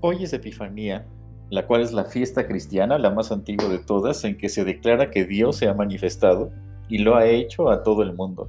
Hoy 0.00 0.22
es 0.22 0.32
Epifanía, 0.32 1.06
la 1.50 1.66
cual 1.66 1.80
es 1.80 1.92
la 1.92 2.04
fiesta 2.04 2.46
cristiana, 2.46 2.98
la 2.98 3.10
más 3.10 3.32
antigua 3.32 3.68
de 3.68 3.78
todas, 3.78 4.22
en 4.22 4.38
que 4.38 4.48
se 4.48 4.64
declara 4.64 5.10
que 5.10 5.24
Dios 5.24 5.56
se 5.56 5.66
ha 5.66 5.74
manifestado 5.74 6.52
y 6.88 6.98
lo 6.98 7.16
ha 7.16 7.26
hecho 7.26 7.68
a 7.68 7.82
todo 7.82 8.04
el 8.04 8.12
mundo. 8.12 8.48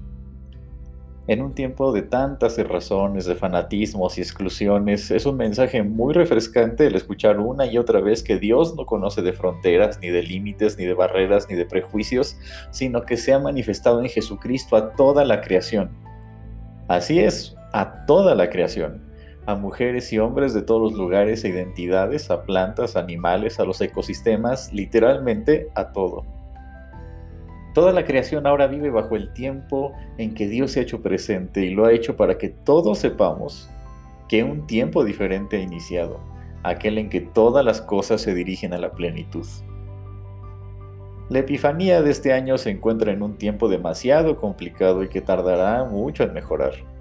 En 1.26 1.42
un 1.42 1.56
tiempo 1.56 1.92
de 1.92 2.04
tantas 2.04 2.56
razones, 2.68 3.26
de 3.26 3.34
fanatismos 3.34 4.20
y 4.20 4.22
exclusiones, 4.22 5.10
es 5.10 5.26
un 5.26 5.38
mensaje 5.38 5.82
muy 5.82 6.14
refrescante 6.14 6.86
el 6.86 6.94
escuchar 6.94 7.40
una 7.40 7.66
y 7.66 7.80
otra 7.80 8.00
vez 8.00 8.22
que 8.22 8.38
Dios 8.38 8.76
no 8.76 8.86
conoce 8.86 9.24
de 9.24 9.34
fronteras, 9.34 9.98
ni 10.04 10.10
de 10.10 10.22
límites, 10.22 10.78
ni 10.78 10.86
de 10.86 10.94
barreras, 10.94 11.48
ni 11.50 11.56
de 11.56 11.66
prejuicios, 11.66 12.38
sino 12.70 13.02
que 13.02 13.18
se 13.18 13.34
ha 13.34 13.40
manifestado 13.40 14.02
en 14.02 14.10
Jesucristo 14.10 14.76
a 14.76 14.94
toda 14.94 15.26
la 15.26 15.42
creación. 15.42 15.90
Así 16.88 17.20
es, 17.20 17.56
a 17.74 18.06
toda 18.06 18.36
la 18.36 18.52
creación 18.52 19.09
a 19.50 19.56
mujeres 19.56 20.14
y 20.14 20.20
hombres 20.20 20.54
de 20.54 20.62
todos 20.62 20.92
los 20.92 20.94
lugares 20.94 21.44
e 21.44 21.50
identidades, 21.50 22.30
a 22.30 22.44
plantas, 22.44 22.96
animales, 22.96 23.60
a 23.60 23.66
los 23.66 23.82
ecosistemas, 23.82 24.72
literalmente 24.72 25.70
a 25.74 25.92
todo. 25.92 26.24
Toda 27.74 27.92
la 27.92 28.06
creación 28.06 28.46
ahora 28.46 28.68
vive 28.68 28.92
bajo 28.92 29.16
el 29.16 29.34
tiempo 29.34 29.94
en 30.20 30.36
que 30.36 30.48
Dios 30.48 30.72
se 30.72 30.82
ha 30.82 30.84
hecho 30.84 31.02
presente 31.02 31.66
y 31.66 31.72
lo 31.72 31.86
ha 31.86 31.94
hecho 31.94 32.16
para 32.16 32.38
que 32.38 32.50
todos 32.50 33.00
sepamos 33.00 33.68
que 34.28 34.44
un 34.44 34.68
tiempo 34.68 35.04
diferente 35.04 35.58
ha 35.58 35.62
iniciado, 35.62 36.20
aquel 36.62 37.00
en 37.00 37.10
que 37.10 37.22
todas 37.22 37.66
las 37.66 37.82
cosas 37.82 38.22
se 38.22 38.36
dirigen 38.36 38.72
a 38.74 38.78
la 38.78 38.92
plenitud. 38.92 39.48
La 41.30 41.40
Epifanía 41.40 42.04
de 42.04 42.12
este 42.12 42.34
año 42.34 42.60
se 42.60 42.70
encuentra 42.70 43.12
en 43.12 43.24
un 43.24 43.36
tiempo 43.36 43.68
demasiado 43.68 44.36
complicado 44.36 45.04
y 45.04 45.10
que 45.10 45.22
tardará 45.22 45.86
mucho 45.86 46.22
en 46.22 46.34
mejorar 46.34 46.99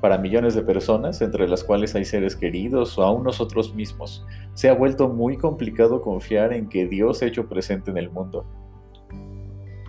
para 0.00 0.18
millones 0.18 0.54
de 0.54 0.62
personas, 0.62 1.22
entre 1.22 1.48
las 1.48 1.64
cuales 1.64 1.94
hay 1.94 2.04
seres 2.04 2.36
queridos 2.36 2.96
o 2.98 3.02
aún 3.02 3.24
nosotros 3.24 3.74
mismos, 3.74 4.26
se 4.54 4.68
ha 4.68 4.74
vuelto 4.74 5.08
muy 5.08 5.36
complicado 5.36 6.02
confiar 6.02 6.52
en 6.52 6.68
que 6.68 6.86
Dios 6.86 7.22
ha 7.22 7.26
hecho 7.26 7.48
presente 7.48 7.90
en 7.90 7.96
el 7.96 8.10
mundo. 8.10 8.44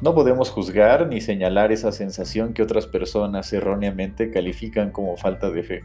No 0.01 0.13
podemos 0.13 0.51
juzgar 0.51 1.07
ni 1.07 1.21
señalar 1.21 1.71
esa 1.71 1.91
sensación 1.91 2.53
que 2.53 2.61
otras 2.61 2.85
personas 2.85 3.51
erróneamente 3.51 4.29
califican 4.29 4.91
como 4.91 5.17
falta 5.17 5.49
de 5.49 5.63
fe. 5.63 5.83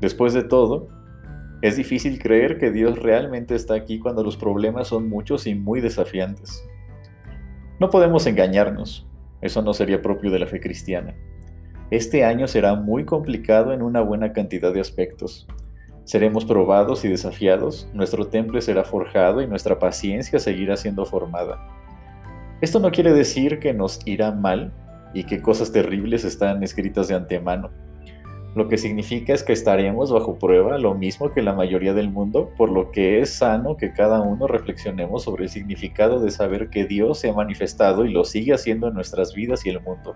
Después 0.00 0.34
de 0.34 0.42
todo, 0.42 0.88
es 1.62 1.76
difícil 1.76 2.18
creer 2.18 2.58
que 2.58 2.70
Dios 2.70 2.98
realmente 2.98 3.54
está 3.54 3.74
aquí 3.74 3.98
cuando 3.98 4.22
los 4.22 4.36
problemas 4.36 4.88
son 4.88 5.08
muchos 5.08 5.46
y 5.46 5.54
muy 5.54 5.80
desafiantes. 5.80 6.64
No 7.78 7.90
podemos 7.90 8.26
engañarnos, 8.26 9.06
eso 9.40 9.62
no 9.62 9.72
sería 9.72 10.02
propio 10.02 10.30
de 10.30 10.38
la 10.38 10.46
fe 10.46 10.60
cristiana. 10.60 11.14
Este 11.90 12.24
año 12.24 12.46
será 12.46 12.76
muy 12.76 13.04
complicado 13.04 13.72
en 13.72 13.82
una 13.82 14.00
buena 14.00 14.32
cantidad 14.32 14.72
de 14.72 14.80
aspectos. 14.80 15.48
Seremos 16.04 16.44
probados 16.44 17.04
y 17.04 17.08
desafiados, 17.08 17.88
nuestro 17.92 18.28
temple 18.28 18.60
será 18.60 18.84
forjado 18.84 19.42
y 19.42 19.48
nuestra 19.48 19.80
paciencia 19.80 20.38
seguirá 20.38 20.76
siendo 20.76 21.04
formada. 21.04 21.58
Esto 22.60 22.78
no 22.78 22.92
quiere 22.92 23.12
decir 23.12 23.58
que 23.58 23.74
nos 23.74 24.06
irá 24.06 24.30
mal 24.30 24.72
y 25.14 25.24
que 25.24 25.42
cosas 25.42 25.72
terribles 25.72 26.24
están 26.24 26.62
escritas 26.62 27.08
de 27.08 27.16
antemano. 27.16 27.70
Lo 28.54 28.68
que 28.68 28.78
significa 28.78 29.32
es 29.32 29.42
que 29.42 29.52
estaremos 29.52 30.12
bajo 30.12 30.38
prueba 30.38 30.78
lo 30.78 30.94
mismo 30.94 31.32
que 31.32 31.42
la 31.42 31.54
mayoría 31.54 31.92
del 31.92 32.08
mundo, 32.08 32.50
por 32.56 32.70
lo 32.70 32.92
que 32.92 33.20
es 33.20 33.34
sano 33.34 33.76
que 33.76 33.92
cada 33.92 34.20
uno 34.20 34.46
reflexionemos 34.46 35.24
sobre 35.24 35.44
el 35.44 35.50
significado 35.50 36.20
de 36.20 36.30
saber 36.30 36.70
que 36.70 36.84
Dios 36.84 37.18
se 37.18 37.30
ha 37.30 37.32
manifestado 37.32 38.04
y 38.04 38.12
lo 38.12 38.22
sigue 38.24 38.54
haciendo 38.54 38.86
en 38.86 38.94
nuestras 38.94 39.34
vidas 39.34 39.66
y 39.66 39.70
el 39.70 39.80
mundo. 39.80 40.14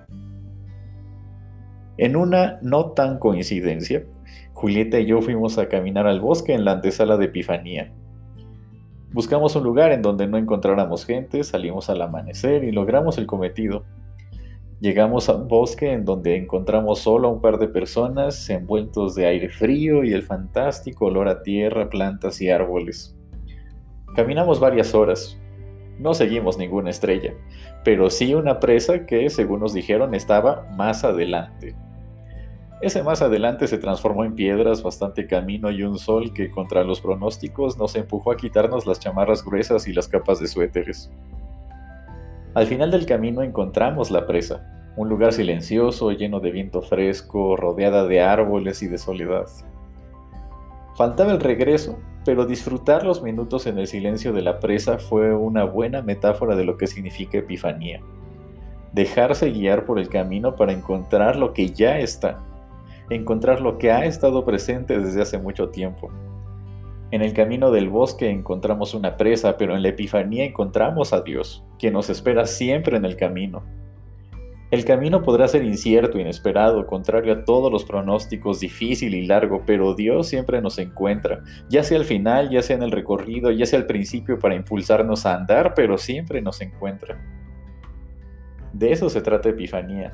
En 1.97 2.17
una 2.17 2.59
no 2.61 2.93
tan 2.93 3.19
coincidencia, 3.19 4.05
Julieta 4.53 4.99
y 4.99 5.07
yo 5.07 5.21
fuimos 5.21 5.59
a 5.59 5.69
caminar 5.69 6.07
al 6.07 6.21
bosque 6.21 6.55
en 6.55 6.65
la 6.65 6.73
antesala 6.73 7.17
de 7.17 7.27
Epifanía. 7.27 7.93
Buscamos 9.13 9.55
un 9.55 9.63
lugar 9.63 9.93
en 9.93 10.03
donde 10.03 10.27
no 10.27 10.39
encontráramos 10.39 11.07
gente, 11.07 11.45
salimos 11.45 11.89
al 11.89 12.03
amanecer 12.03 12.65
y 12.65 12.73
logramos 12.73 13.17
el 13.19 13.27
cometido. 13.27 13.85
Llegamos 14.81 15.29
a 15.29 15.37
un 15.37 15.47
bosque 15.47 15.93
en 15.93 16.05
donde 16.05 16.37
encontramos 16.37 16.99
solo 16.99 17.29
a 17.29 17.31
un 17.31 17.41
par 17.41 17.59
de 17.59 17.69
personas 17.69 18.51
envueltos 18.51 19.15
de 19.15 19.27
aire 19.27 19.49
frío 19.49 20.03
y 20.03 20.13
el 20.13 20.25
fantástico 20.25 21.07
olor 21.07 21.29
a 21.29 21.43
tierra, 21.43 21.89
plantas 21.89 22.41
y 22.41 22.51
árboles. 22.51 23.17
Caminamos 24.17 24.59
varias 24.59 24.95
horas. 24.95 25.41
No 25.99 26.15
seguimos 26.15 26.59
ninguna 26.59 26.91
estrella, 26.91 27.35
pero 27.85 28.11
sí 28.11 28.35
una 28.35 28.59
presa 28.61 29.07
que, 29.07 29.31
según 29.31 29.61
nos 29.61 29.73
dijeron, 29.73 30.15
estaba 30.15 30.67
más 30.77 31.05
adelante. 31.05 31.77
Ese 32.81 33.03
más 33.03 33.23
adelante 33.23 33.67
se 33.67 33.79
transformó 33.79 34.25
en 34.25 34.35
piedras, 34.35 34.83
bastante 34.83 35.27
camino 35.27 35.71
y 35.71 35.85
un 35.85 35.99
sol 35.99 36.33
que 36.35 36.51
contra 36.51 36.85
los 36.85 37.01
pronósticos 37.01 37.79
nos 37.79 37.95
empujó 37.95 38.33
a 38.33 38.37
quitarnos 38.37 38.87
las 38.87 39.01
chamarras 39.01 39.45
gruesas 39.45 39.89
y 39.89 39.93
las 39.93 40.09
capas 40.09 40.41
de 40.41 40.49
suéteres. 40.49 41.11
Al 42.55 42.67
final 42.67 42.91
del 42.91 43.07
camino 43.07 43.43
encontramos 43.43 44.11
la 44.11 44.27
presa, 44.27 44.93
un 44.97 45.09
lugar 45.09 45.33
silencioso, 45.33 46.13
lleno 46.13 46.41
de 46.41 46.51
viento 46.51 46.83
fresco, 46.83 47.57
rodeada 47.57 48.07
de 48.07 48.21
árboles 48.21 48.83
y 48.83 48.89
de 48.89 48.99
soledad. 48.99 49.47
Faltaba 50.97 51.33
el 51.33 51.41
regreso, 51.41 51.99
pero 52.25 52.47
disfrutar 52.47 53.05
los 53.05 53.23
minutos 53.23 53.67
en 53.67 53.79
el 53.79 53.87
silencio 53.87 54.33
de 54.33 54.43
la 54.43 54.59
presa 54.59 54.99
fue 54.99 55.35
una 55.35 55.65
buena 55.65 56.03
metáfora 56.03 56.57
de 56.57 56.65
lo 56.65 56.77
que 56.77 56.87
significa 56.87 57.39
epifanía. 57.39 58.01
Dejarse 58.93 59.51
guiar 59.51 59.85
por 59.85 59.99
el 59.99 60.09
camino 60.09 60.57
para 60.57 60.73
encontrar 60.73 61.37
lo 61.37 61.53
que 61.53 61.71
ya 61.71 61.99
está, 61.99 62.41
encontrar 63.11 63.61
lo 63.61 63.79
que 63.79 63.91
ha 63.93 64.05
estado 64.05 64.45
presente 64.45 64.99
desde 64.99 65.23
hace 65.23 65.39
mucho 65.39 65.69
tiempo. 65.69 66.11
En 67.11 67.23
el 67.23 67.33
camino 67.33 67.71
del 67.71 67.91
bosque 67.91 68.31
encontramos 68.31 68.95
una 68.95 69.17
presa, 69.17 69.57
pero 69.57 69.77
en 69.77 69.83
la 69.83 69.91
Epifanía 69.91 70.45
encontramos 70.45 71.13
a 71.13 71.21
Dios, 71.21 71.63
quien 71.79 71.93
nos 71.93 72.11
espera 72.11 72.47
siempre 72.47 72.97
en 72.97 73.05
el 73.05 73.17
camino. 73.17 73.63
El 74.75 74.85
camino 74.85 75.23
podrá 75.23 75.47
ser 75.47 75.63
incierto, 75.63 76.19
inesperado, 76.19 76.85
contrario 76.85 77.33
a 77.33 77.45
todos 77.45 77.71
los 77.71 77.85
pronósticos, 77.85 78.59
difícil 78.59 79.15
y 79.15 79.25
largo, 79.25 79.63
pero 79.65 79.95
Dios 79.95 80.27
siempre 80.27 80.61
nos 80.61 80.81
encuentra, 80.81 81.45
ya 81.69 81.85
sea 81.85 81.97
al 81.97 82.05
final, 82.05 82.51
ya 82.51 82.61
sea 82.61 82.75
en 82.75 82.83
el 82.83 82.91
recorrido, 82.91 83.53
ya 83.53 83.67
sea 83.67 83.79
al 83.79 83.87
principio 83.87 84.37
para 84.37 84.57
impulsarnos 84.57 85.27
a 85.27 85.37
andar, 85.37 85.75
pero 85.77 85.97
siempre 85.97 86.43
nos 86.43 86.61
encuentra. 86.61 87.17
De 88.73 88.91
eso 88.91 89.09
se 89.09 89.21
trata 89.21 89.51
Epifanía, 89.51 90.13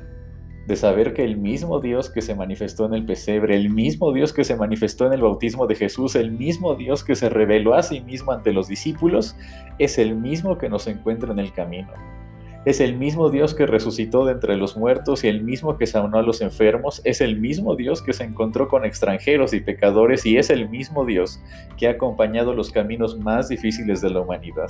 de 0.67 0.75
saber 0.75 1.15
que 1.15 1.23
el 1.23 1.37
mismo 1.37 1.79
Dios 1.79 2.11
que 2.11 2.21
se 2.21 2.35
manifestó 2.35 2.85
en 2.85 2.93
el 2.93 3.03
pesebre, 3.03 3.55
el 3.55 3.71
mismo 3.71 4.13
Dios 4.13 4.31
que 4.31 4.43
se 4.43 4.55
manifestó 4.55 5.07
en 5.07 5.13
el 5.13 5.23
bautismo 5.23 5.65
de 5.65 5.73
Jesús, 5.73 6.13
el 6.13 6.33
mismo 6.33 6.75
Dios 6.75 7.03
que 7.03 7.15
se 7.15 7.29
reveló 7.29 7.73
a 7.73 7.81
sí 7.81 8.01
mismo 8.01 8.31
ante 8.31 8.53
los 8.53 8.67
discípulos, 8.67 9.35
es 9.79 9.97
el 9.97 10.15
mismo 10.15 10.59
que 10.59 10.69
nos 10.69 10.85
encuentra 10.85 11.31
en 11.31 11.39
el 11.39 11.51
camino. 11.51 12.20
Es 12.63 12.79
el 12.79 12.95
mismo 12.95 13.31
Dios 13.31 13.55
que 13.55 13.65
resucitó 13.65 14.23
de 14.23 14.33
entre 14.33 14.55
los 14.55 14.77
muertos 14.77 15.23
y 15.23 15.27
el 15.27 15.41
mismo 15.41 15.77
que 15.77 15.87
sanó 15.87 16.19
a 16.19 16.21
los 16.21 16.41
enfermos, 16.41 17.01
es 17.05 17.19
el 17.19 17.39
mismo 17.39 17.75
Dios 17.75 18.03
que 18.03 18.13
se 18.13 18.23
encontró 18.23 18.67
con 18.67 18.85
extranjeros 18.85 19.53
y 19.53 19.61
pecadores 19.61 20.27
y 20.27 20.37
es 20.37 20.51
el 20.51 20.69
mismo 20.69 21.03
Dios 21.03 21.41
que 21.75 21.87
ha 21.87 21.91
acompañado 21.91 22.53
los 22.53 22.69
caminos 22.69 23.17
más 23.17 23.49
difíciles 23.49 23.99
de 24.01 24.11
la 24.11 24.21
humanidad. 24.21 24.69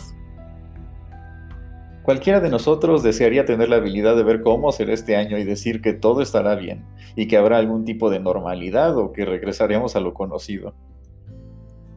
Cualquiera 2.03 2.39
de 2.39 2.49
nosotros 2.49 3.03
desearía 3.03 3.45
tener 3.45 3.67
la 3.67 3.75
habilidad 3.75 4.15
de 4.15 4.23
ver 4.23 4.39
cómo 4.39 4.71
será 4.71 4.93
este 4.93 5.17
año 5.17 5.37
y 5.37 5.43
decir 5.43 5.81
que 5.81 5.91
todo 5.91 6.21
estará 6.21 6.55
bien 6.55 6.85
y 7.17 7.27
que 7.27 7.35
habrá 7.35 7.57
algún 7.57 7.83
tipo 7.83 8.09
de 8.09 8.21
normalidad 8.21 8.97
o 8.97 9.11
que 9.11 9.25
regresaremos 9.25 9.97
a 9.97 9.99
lo 9.99 10.13
conocido. 10.13 10.73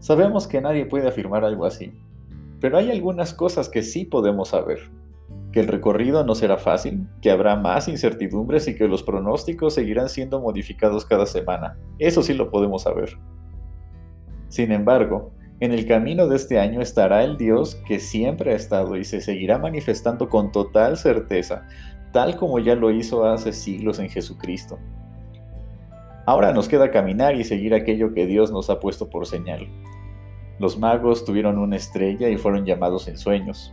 Sabemos 0.01 0.49
que 0.49 0.61
nadie 0.61 0.87
puede 0.87 1.07
afirmar 1.07 1.45
algo 1.45 1.65
así, 1.65 1.93
pero 2.61 2.79
hay 2.79 2.91
algunas 2.91 3.33
cosas 3.33 3.69
que 3.69 3.83
sí 3.83 4.05
podemos 4.05 4.49
saber. 4.49 4.81
Que 5.55 5.61
el 5.61 5.69
recorrido 5.69 6.25
no 6.25 6.35
será 6.35 6.59
fácil, 6.59 7.07
que 7.23 7.31
habrá 7.31 7.55
más 7.55 7.87
incertidumbres 7.87 8.67
y 8.67 8.75
que 8.75 8.89
los 8.89 9.05
pronósticos 9.05 9.73
seguirán 9.73 10.09
siendo 10.09 10.41
modificados 10.41 11.05
cada 11.05 11.27
semana. 11.27 11.79
Eso 12.01 12.25
sí 12.25 12.35
lo 12.35 12.51
podemos 12.51 12.83
saber. 12.83 13.17
Sin 14.49 14.73
embargo, 14.73 15.31
en 15.61 15.71
el 15.71 15.87
camino 15.87 16.27
de 16.27 16.35
este 16.35 16.59
año 16.59 16.81
estará 16.81 17.23
el 17.23 17.37
Dios 17.37 17.77
que 17.87 18.01
siempre 18.01 18.53
ha 18.53 18.57
estado 18.57 18.97
y 18.97 19.05
se 19.05 19.21
seguirá 19.21 19.59
manifestando 19.59 20.29
con 20.29 20.51
total 20.51 20.97
certeza, 20.97 21.69
tal 22.13 22.37
como 22.37 22.59
ya 22.59 22.75
lo 22.75 22.91
hizo 22.91 23.25
hace 23.25 23.53
siglos 23.53 24.01
en 24.01 24.09
Jesucristo. 24.09 24.81
Ahora 26.27 26.53
nos 26.53 26.69
queda 26.69 26.91
caminar 26.91 27.37
y 27.37 27.45
seguir 27.45 27.75
aquello 27.75 28.13
que 28.13 28.27
Dios 28.27 28.51
nos 28.51 28.71
ha 28.71 28.81
puesto 28.81 29.09
por 29.09 29.25
señal. 29.25 29.69
Los 30.59 30.81
magos 30.81 31.25
tuvieron 31.25 31.59
una 31.59 31.77
estrella 31.77 32.29
y 32.29 32.39
fueron 32.39 32.65
llamados 32.65 33.07
en 33.07 33.19
sueños. 33.19 33.73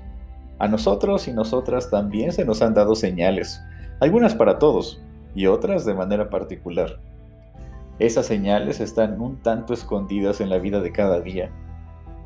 A 0.62 0.68
nosotros 0.68 1.28
y 1.28 1.34
nosotras 1.34 1.90
también 1.90 2.32
se 2.32 2.46
nos 2.46 2.62
han 2.62 2.76
dado 2.76 2.94
señales, 2.94 3.62
algunas 4.00 4.36
para 4.36 4.60
todos 4.60 5.02
y 5.34 5.48
otras 5.48 5.86
de 5.86 5.96
manera 5.96 6.30
particular. 6.30 7.00
Esas 7.98 8.28
señales 8.28 8.80
están 8.80 9.20
un 9.20 9.42
tanto 9.42 9.74
escondidas 9.74 10.40
en 10.40 10.52
la 10.52 10.60
vida 10.60 10.80
de 10.80 10.92
cada 10.92 11.20
día 11.20 11.52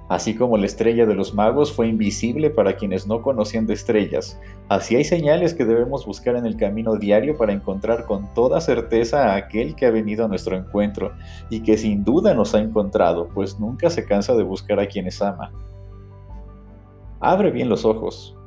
Así 0.08 0.36
como 0.36 0.58
la 0.58 0.68
estrella 0.68 1.08
de 1.08 1.16
los 1.16 1.34
magos 1.34 1.74
fue 1.74 1.88
invisible 1.88 2.52
para 2.52 2.76
quienes 2.76 3.08
no 3.08 3.24
conocían 3.24 3.66
de 3.66 3.74
estrellas, 3.74 4.40
así 4.70 4.96
hay 4.96 5.04
señales 5.04 5.56
que 5.56 5.66
debemos 5.66 6.06
buscar 6.06 6.36
en 6.36 6.46
el 6.46 6.58
camino 6.58 6.96
diario 6.96 7.36
para 7.38 7.54
encontrar 7.54 8.06
con 8.06 8.32
toda 8.36 8.62
certeza 8.62 9.32
a 9.32 9.36
aquel 9.36 9.76
que 9.76 9.88
ha 9.88 9.92
venido 9.92 10.24
a 10.24 10.28
nuestro 10.28 10.56
encuentro 10.56 11.14
y 11.50 11.62
que 11.62 11.76
sin 11.76 12.04
duda 12.04 12.36
nos 12.36 12.54
ha 12.54 12.60
encontrado, 12.60 13.30
pues 13.34 13.60
nunca 13.60 13.90
se 13.90 14.06
cansa 14.06 14.36
de 14.36 14.44
buscar 14.44 14.80
a 14.80 14.86
quienes 14.86 15.24
ama. 15.24 15.52
Abre 17.28 17.50
bien 17.50 17.70
los 17.70 17.86
ojos, 17.86 18.38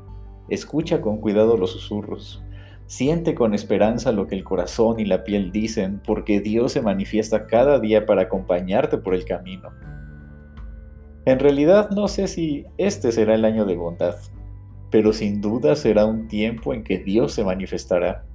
escucha 0.49 1.01
con 1.01 1.19
cuidado 1.19 1.57
los 1.57 1.73
susurros, 1.73 2.45
siente 2.87 3.35
con 3.35 3.53
esperanza 3.53 4.13
lo 4.13 4.29
que 4.29 4.37
el 4.37 4.45
corazón 4.45 5.01
y 5.01 5.05
la 5.05 5.25
piel 5.25 5.51
dicen, 5.51 6.01
porque 6.07 6.39
Dios 6.39 6.75
se 6.75 6.81
manifiesta 6.81 7.49
cada 7.49 7.81
día 7.81 8.07
para 8.07 8.23
acompañarte 8.23 8.99
por 8.99 9.15
el 9.15 9.25
camino. 9.25 9.71
En 11.25 11.41
realidad 11.41 11.91
no 11.91 12.07
sé 12.07 12.29
si 12.29 12.67
este 12.77 13.11
será 13.11 13.35
el 13.35 13.45
año 13.45 13.65
de 13.65 13.75
bondad, 13.75 14.15
pero 14.93 15.13
sin 15.13 15.41
duda 15.41 15.75
será 15.75 16.07
un 16.07 16.29
tiempo 16.29 16.73
en 16.73 16.85
que 16.85 16.99
Dios 16.99 17.33
se 17.33 17.43
manifestará. 17.43 18.27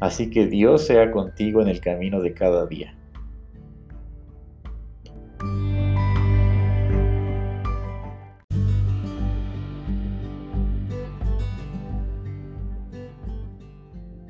Así 0.00 0.30
que 0.30 0.46
Dios 0.46 0.86
sea 0.86 1.10
contigo 1.10 1.60
en 1.60 1.68
el 1.68 1.82
camino 1.82 2.22
de 2.22 2.32
cada 2.32 2.64
día. 2.64 2.96